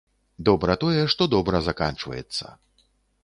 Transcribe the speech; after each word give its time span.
Добра 0.47 0.75
тое, 0.83 1.03
што 1.15 1.27
добра 1.35 1.61
заканчваецца. 1.67 2.45